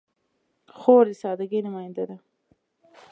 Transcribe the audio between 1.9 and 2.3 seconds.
ده.